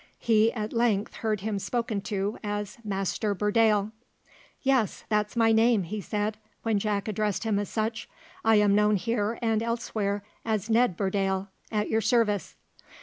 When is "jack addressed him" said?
6.79-7.59